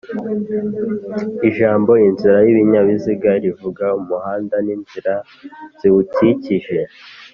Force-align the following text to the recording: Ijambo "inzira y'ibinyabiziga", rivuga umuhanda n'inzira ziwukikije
Ijambo 1.49 1.91
"inzira 2.07 2.37
y'ibinyabiziga", 2.45 3.29
rivuga 3.43 3.85
umuhanda 4.01 4.55
n'inzira 4.65 5.13
ziwukikije 5.79 6.77